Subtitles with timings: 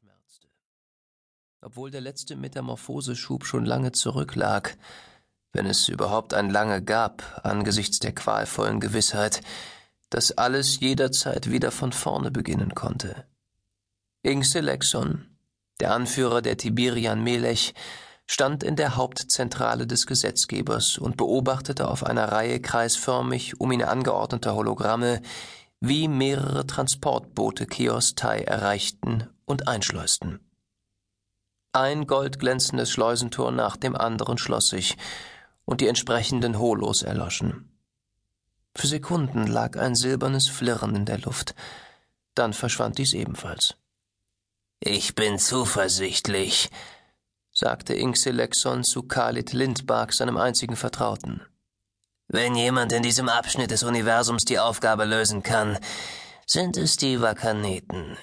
[0.00, 0.48] schmerzte.
[1.60, 4.78] Obwohl der letzte Metamorphoseschub schon lange zurücklag,
[5.52, 9.42] wenn es überhaupt ein lange gab, angesichts der qualvollen Gewissheit,
[10.08, 13.26] dass alles jederzeit wieder von vorne beginnen konnte.
[14.22, 15.36] Ingse Lexon,
[15.80, 17.74] der Anführer der Tiberian Melech,
[18.26, 24.54] stand in der Hauptzentrale des Gesetzgebers und beobachtete auf einer Reihe kreisförmig um ihn angeordneter
[24.54, 25.20] Hologramme,
[25.80, 30.40] wie mehrere Transportboote Kiostai erreichten und einschleusten.
[31.72, 34.96] Ein goldglänzendes Schleusentor nach dem anderen schloss sich,
[35.64, 37.70] und die entsprechenden Holos erloschen.
[38.74, 41.54] Für Sekunden lag ein silbernes Flirren in der Luft,
[42.34, 43.74] dann verschwand dies ebenfalls.
[44.80, 46.70] Ich bin zuversichtlich,
[47.52, 51.42] sagte Inxelexon zu Khalid Lindberg, seinem einzigen Vertrauten.
[52.26, 55.78] Wenn jemand in diesem Abschnitt des Universums die Aufgabe lösen kann,
[56.46, 58.16] sind es die Vakaneten.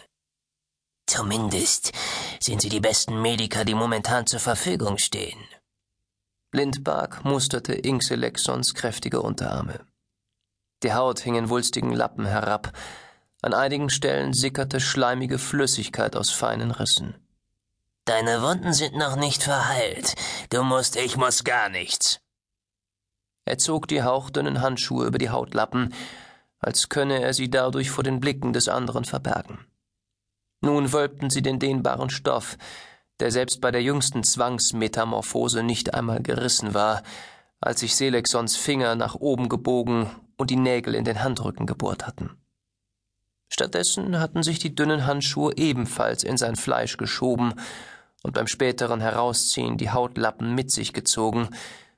[1.07, 1.93] Zumindest
[2.39, 5.39] sind sie die besten Mediker, die momentan zur Verfügung stehen.
[6.52, 9.80] Lindberg musterte Inxelexons kräftige Unterarme.
[10.83, 12.72] Die Haut hing in wulstigen Lappen herab,
[13.41, 17.16] an einigen Stellen sickerte schleimige Flüssigkeit aus feinen Rissen.
[18.05, 20.16] Deine Wunden sind noch nicht verheilt.
[20.49, 22.19] Du musst, ich muss gar nichts.
[23.45, 25.94] Er zog die hauchdünnen Handschuhe über die Hautlappen,
[26.59, 29.66] als könne er sie dadurch vor den Blicken des anderen verbergen.
[30.61, 32.58] Nun wölbten sie den dehnbaren Stoff,
[33.19, 37.03] der selbst bei der jüngsten Zwangsmetamorphose nicht einmal gerissen war,
[37.59, 42.38] als sich Selexons Finger nach oben gebogen und die Nägel in den Handrücken gebohrt hatten.
[43.49, 47.53] Stattdessen hatten sich die dünnen Handschuhe ebenfalls in sein Fleisch geschoben
[48.23, 51.49] und beim späteren Herausziehen die Hautlappen mit sich gezogen,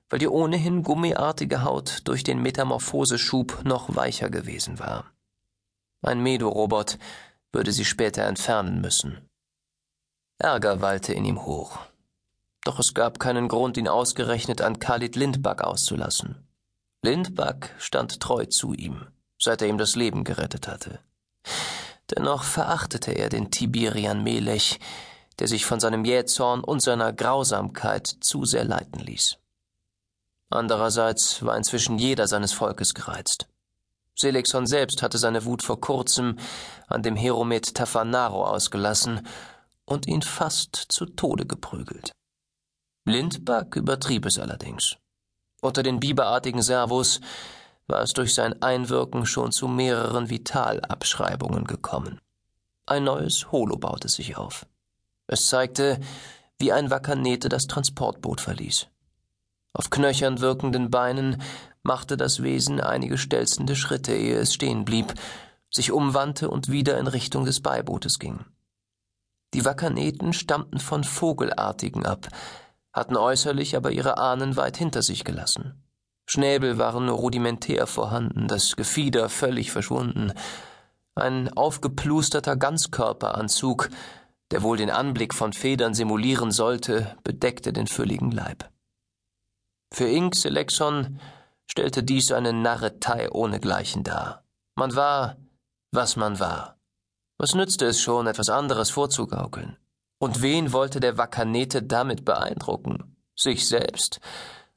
[0.10, 5.06] weil die ohnehin gummiartige Haut durch den Metamorphoseschub noch weicher gewesen war.
[6.02, 6.98] Ein Medorobot
[7.52, 9.28] würde sie später entfernen müssen.
[10.38, 11.80] Ärger wallte in ihm hoch.
[12.64, 16.48] Doch es gab keinen Grund, ihn ausgerechnet an Khalid Lindbach auszulassen.
[17.02, 19.08] Lindbach stand treu zu ihm,
[19.38, 21.00] seit er ihm das Leben gerettet hatte.
[22.16, 24.80] Dennoch verachtete er den Tiberian Melech,
[25.40, 29.38] der sich von seinem Jähzorn und seiner Grausamkeit zu sehr leiten ließ.
[30.50, 33.48] Andererseits war inzwischen jeder seines Volkes gereizt.
[34.20, 36.38] Selexon selbst hatte seine Wut vor kurzem
[36.88, 39.26] an dem Heromet Tafanaro ausgelassen
[39.86, 42.12] und ihn fast zu Tode geprügelt.
[43.06, 44.98] Lindberg übertrieb es allerdings.
[45.62, 47.22] Unter den biberartigen Servos
[47.88, 52.20] war es durch sein Einwirken schon zu mehreren Vitalabschreibungen gekommen.
[52.86, 54.66] Ein neues Holo baute sich auf.
[55.28, 56.00] Es zeigte,
[56.58, 58.88] wie ein Wakanete das Transportboot verließ.
[59.74, 61.42] Auf knöchern wirkenden Beinen
[61.84, 65.14] machte das Wesen einige stelzende Schritte, ehe es stehen blieb,
[65.72, 68.46] sich umwandte und wieder in Richtung des Beibootes ging.
[69.54, 72.28] Die Wakaneten stammten von Vogelartigen ab,
[72.94, 75.84] hatten äußerlich aber ihre Ahnen weit hinter sich gelassen.
[76.26, 80.34] Schnäbel waren nur rudimentär vorhanden, das Gefieder völlig verschwunden.
[81.16, 83.90] Ein aufgeplusterter Ganzkörperanzug
[84.52, 88.70] der wohl den Anblick von Federn simulieren sollte, bedeckte den fülligen Leib.
[89.92, 91.20] Für Ink Selexon
[91.70, 94.44] stellte dies eine Narretei ohnegleichen dar.
[94.76, 95.38] Man war,
[95.92, 96.78] was man war.
[97.38, 99.78] Was nützte es schon, etwas anderes vorzugaukeln?
[100.20, 103.16] Und wen wollte der Wakanete damit beeindrucken?
[103.36, 104.20] Sich selbst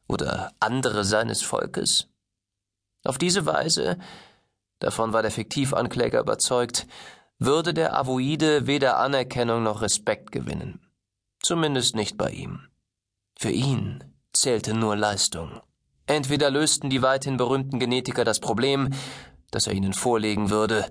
[0.07, 2.09] oder andere seines Volkes?
[3.05, 3.99] Auf diese Weise,
[4.79, 6.87] davon war der Fiktivankläger überzeugt,
[7.39, 10.87] würde der Avoide weder Anerkennung noch Respekt gewinnen.
[11.43, 12.69] Zumindest nicht bei ihm.
[13.37, 15.61] Für ihn zählte nur Leistung.
[16.07, 18.91] Entweder lösten die weithin berühmten Genetiker das Problem,
[19.51, 20.91] das er ihnen vorlegen würde,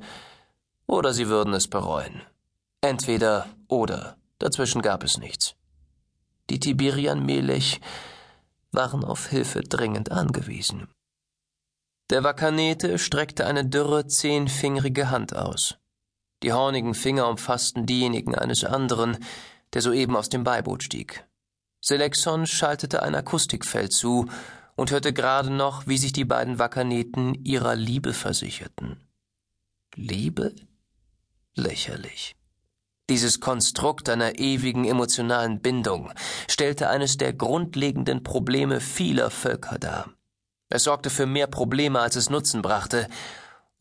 [0.88, 2.22] oder sie würden es bereuen.
[2.82, 5.56] Entweder oder, dazwischen gab es nichts.
[6.50, 7.80] Die Tiberian Melech
[8.72, 10.88] waren auf Hilfe dringend angewiesen.
[12.10, 15.78] Der Wakanete streckte eine dürre, zehnfingerige Hand aus.
[16.44, 19.18] Die hornigen Finger umfassten diejenigen eines anderen,
[19.74, 21.26] der soeben aus dem Beiboot stieg.
[21.80, 24.28] Selexon schaltete ein Akustikfeld zu
[24.76, 28.98] und hörte gerade noch, wie sich die beiden Wakaneten ihrer Liebe versicherten.
[29.96, 30.56] Liebe?
[31.56, 32.36] Lächerlich.
[33.10, 36.14] Dieses Konstrukt einer ewigen emotionalen Bindung
[36.50, 40.10] stellte eines der grundlegenden Probleme vieler Völker dar.
[40.70, 43.10] Es sorgte für mehr Probleme, als es Nutzen brachte,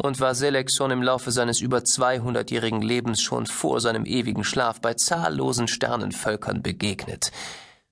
[0.03, 4.95] und war Selexon im Laufe seines über 200-jährigen Lebens schon vor seinem ewigen Schlaf bei
[4.95, 7.31] zahllosen Sternenvölkern begegnet.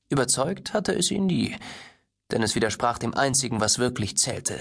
[0.09, 1.55] Überzeugt hatte es ihn nie,
[2.31, 4.59] denn es widersprach dem einzigen, was wirklich zählte,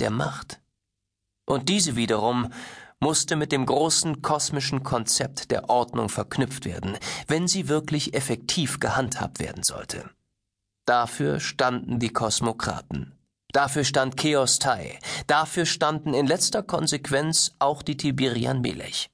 [0.00, 0.60] der Macht.
[1.46, 2.52] Und diese wiederum
[3.00, 9.38] musste mit dem großen kosmischen Konzept der Ordnung verknüpft werden, wenn sie wirklich effektiv gehandhabt
[9.38, 10.10] werden sollte.
[10.86, 13.12] Dafür standen die Kosmokraten.
[13.52, 14.98] Dafür stand Chaos Tai.
[15.26, 19.10] Dafür standen in letzter Konsequenz auch die Tiberian Melech.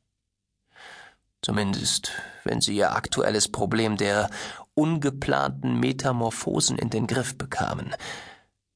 [1.43, 2.13] Zumindest,
[2.45, 4.31] wenn sie ihr aktuelles Problem der
[4.75, 7.95] ungeplanten Metamorphosen in den Griff bekamen,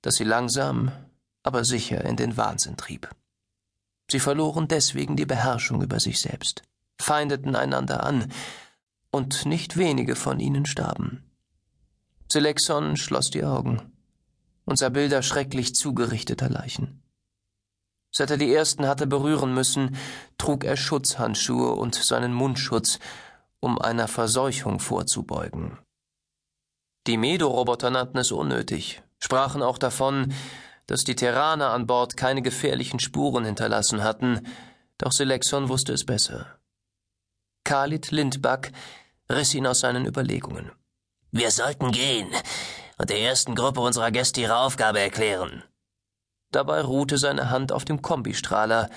[0.03, 0.93] das sie langsam,
[1.43, 3.09] aber sicher in den Wahnsinn trieb.
[4.11, 6.63] Sie verloren deswegen die Beherrschung über sich selbst,
[7.01, 8.33] feindeten einander an,
[9.11, 11.25] und nicht wenige von ihnen starben.
[12.31, 13.81] Selexon schloss die Augen
[14.65, 17.03] und sah Bilder schrecklich zugerichteter Leichen.
[18.11, 19.97] Seit er die ersten hatte berühren müssen,
[20.39, 22.99] trug er Schutzhandschuhe und seinen Mundschutz,
[23.61, 25.79] um einer Verseuchung vorzubeugen.
[27.07, 30.35] Die Medo-Roboter nannten es unnötig, sprachen auch davon,
[30.87, 34.47] dass die Terraner an Bord keine gefährlichen Spuren hinterlassen hatten,
[34.99, 36.59] doch Selexon wusste es besser.
[37.65, 38.73] Khalid Lindback
[39.31, 40.73] riss ihn aus seinen Überlegungen.
[41.31, 42.29] Wir sollten gehen
[42.99, 45.63] und der ersten Gruppe unserer Gäste ihre Aufgabe erklären.
[46.51, 48.89] Dabei ruhte seine Hand auf dem Kombistrahler,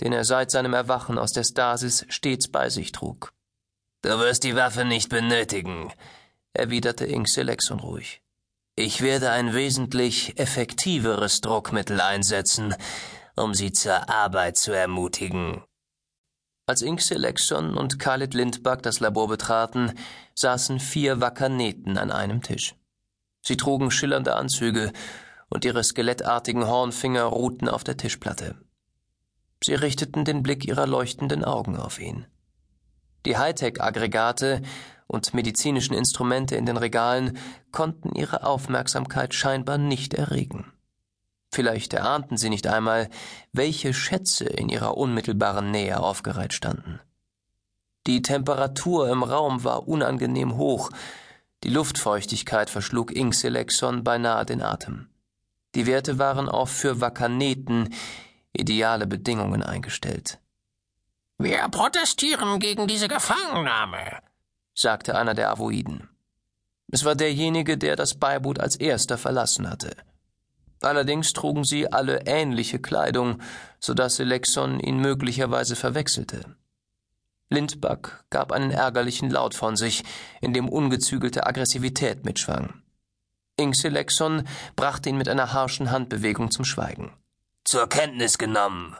[0.00, 3.32] den er seit seinem Erwachen aus der Stasis stets bei sich trug.
[4.02, 5.92] Du wirst die Waffe nicht benötigen,
[6.58, 8.22] erwiderte Ink Selexon ruhig.
[8.74, 12.74] Ich werde ein wesentlich effektiveres Druckmittel einsetzen,
[13.34, 15.62] um sie zur Arbeit zu ermutigen.
[16.66, 19.94] Als Ink Selexon und Khalid Lindbach das Labor betraten,
[20.34, 22.74] saßen vier Wakaneten an einem Tisch.
[23.40, 24.92] Sie trugen schillernde Anzüge,
[25.50, 28.54] und ihre skelettartigen Hornfinger ruhten auf der Tischplatte.
[29.64, 32.26] Sie richteten den Blick ihrer leuchtenden Augen auf ihn.
[33.26, 34.62] Die Hightech-Aggregate
[35.08, 37.36] und medizinischen Instrumente in den Regalen
[37.72, 40.72] konnten ihre Aufmerksamkeit scheinbar nicht erregen.
[41.50, 43.08] Vielleicht erahnten sie nicht einmal,
[43.52, 47.00] welche Schätze in ihrer unmittelbaren Nähe aufgereiht standen.
[48.06, 50.90] Die Temperatur im Raum war unangenehm hoch,
[51.64, 55.08] die Luftfeuchtigkeit verschlug Inkselexon beinahe den Atem.
[55.74, 57.94] Die Werte waren auch für Vakaneten
[58.52, 60.38] ideale Bedingungen eingestellt.
[61.38, 64.22] Wir protestieren gegen diese Gefangennahme,
[64.78, 66.08] sagte einer der Avoiden.
[66.90, 69.96] Es war derjenige, der das Beiboot als erster verlassen hatte.
[70.80, 73.42] Allerdings trugen sie alle ähnliche Kleidung,
[73.80, 76.56] so dass Selexon ihn möglicherweise verwechselte.
[77.50, 80.04] Lindback gab einen ärgerlichen Laut von sich,
[80.40, 82.82] in dem ungezügelte Aggressivität mitschwang.
[83.72, 84.46] Selexon
[84.76, 87.12] brachte ihn mit einer harschen Handbewegung zum Schweigen.
[87.64, 88.96] Zur Kenntnis genommen.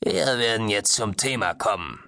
[0.00, 1.98] Wir werden jetzt zum Thema kommen.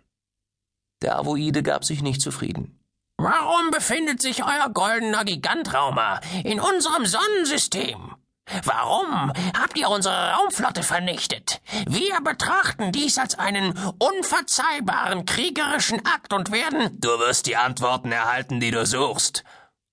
[1.02, 2.78] Der Avoide gab sich nicht zufrieden.
[3.24, 8.16] Warum befindet sich euer goldener Gigantraumer in unserem Sonnensystem?
[8.64, 11.62] Warum habt ihr unsere Raumflotte vernichtet?
[11.86, 17.00] Wir betrachten dies als einen unverzeihbaren kriegerischen Akt und werden.
[17.00, 19.42] Du wirst die Antworten erhalten, die du suchst,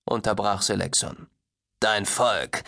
[0.04, 1.26] unterbrach Selexon.
[1.80, 2.64] Dein Volk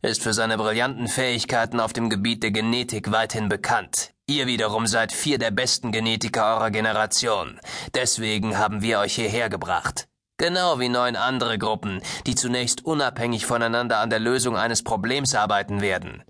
[0.00, 4.13] ist für seine brillanten Fähigkeiten auf dem Gebiet der Genetik weithin bekannt.
[4.26, 7.60] Ihr wiederum seid vier der besten Genetiker eurer Generation.
[7.94, 10.08] Deswegen haben wir euch hierher gebracht.
[10.38, 15.80] Genau wie neun andere Gruppen, die zunächst unabhängig voneinander an der Lösung eines Problems arbeiten
[15.82, 16.24] werden.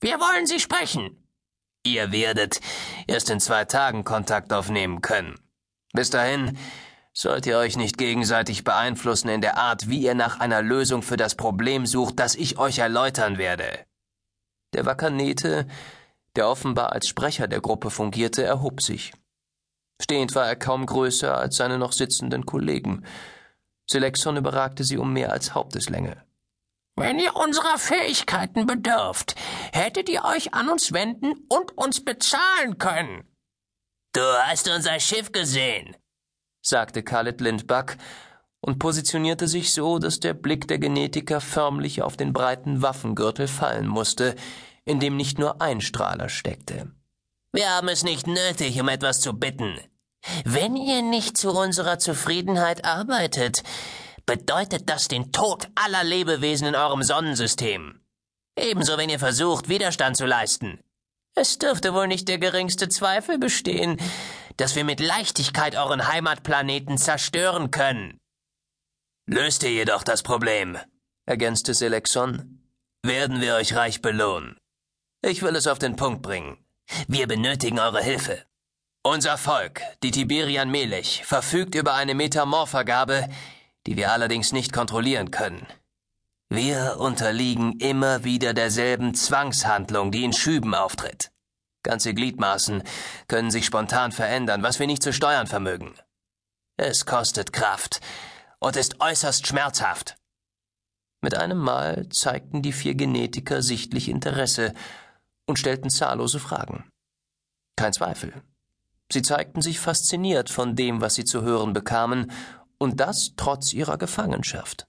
[0.00, 1.28] Wir wollen Sie sprechen.
[1.86, 2.60] Ihr werdet
[3.06, 5.38] erst in zwei Tagen Kontakt aufnehmen können.
[5.92, 6.58] Bis dahin
[7.12, 11.18] sollt ihr euch nicht gegenseitig beeinflussen in der Art, wie ihr nach einer Lösung für
[11.18, 13.84] das Problem sucht, das ich euch erläutern werde.
[14.72, 15.68] Der Wakanete,
[16.36, 19.12] der offenbar als Sprecher der Gruppe fungierte, erhob sich.
[20.02, 23.04] Stehend war er kaum größer als seine noch sitzenden Kollegen,
[23.88, 26.22] Selexon überragte sie um mehr als Haupteslänge.
[26.96, 29.34] Wenn ihr unserer Fähigkeiten bedürft,
[29.72, 33.24] hättet ihr euch an uns wenden und uns bezahlen können.
[34.12, 35.96] Du hast unser Schiff gesehen,
[36.62, 37.96] sagte Khaled Lindbach
[38.60, 43.88] und positionierte sich so, dass der Blick der Genetiker förmlich auf den breiten Waffengürtel fallen
[43.88, 44.36] musste,
[44.84, 46.92] in dem nicht nur ein Strahler steckte.
[47.52, 49.78] Wir haben es nicht nötig, um etwas zu bitten.
[50.44, 53.62] Wenn ihr nicht zu unserer Zufriedenheit arbeitet,
[54.26, 58.00] bedeutet das den Tod aller Lebewesen in eurem Sonnensystem.
[58.56, 60.80] Ebenso, wenn ihr versucht, Widerstand zu leisten.
[61.34, 64.00] Es dürfte wohl nicht der geringste Zweifel bestehen,
[64.56, 68.18] dass wir mit Leichtigkeit euren Heimatplaneten zerstören können.
[69.26, 70.78] Löst ihr jedoch das Problem,
[71.26, 72.62] ergänzte Selexon,
[73.02, 74.56] werden wir euch reich belohnen.
[75.26, 76.58] Ich will es auf den Punkt bringen.
[77.08, 78.44] Wir benötigen eure Hilfe.
[79.02, 83.30] Unser Volk, die Tiberian Melech, verfügt über eine Metamorphergabe,
[83.86, 85.66] die wir allerdings nicht kontrollieren können.
[86.50, 91.32] Wir unterliegen immer wieder derselben Zwangshandlung, die in Schüben auftritt.
[91.82, 92.82] Ganze Gliedmaßen
[93.26, 95.94] können sich spontan verändern, was wir nicht zu steuern vermögen.
[96.76, 98.02] Es kostet Kraft
[98.58, 100.18] und ist äußerst schmerzhaft.
[101.22, 104.74] Mit einem Mal zeigten die vier Genetiker sichtlich Interesse
[105.46, 106.90] und stellten zahllose Fragen.
[107.76, 108.42] Kein Zweifel.
[109.12, 112.32] Sie zeigten sich fasziniert von dem, was sie zu hören bekamen,
[112.78, 114.86] und das trotz ihrer Gefangenschaft.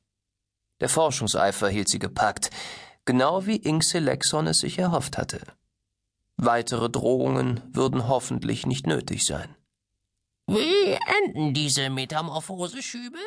[0.79, 2.49] Der Forschungseifer hielt sie gepackt,
[3.05, 5.41] genau wie Inxe Lexon es sich erhofft hatte.
[6.37, 9.55] Weitere Drohungen würden hoffentlich nicht nötig sein.
[10.47, 13.19] Wie enden diese Metamorphoseschübe?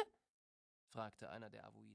[0.91, 1.88] fragte einer der Avoiden.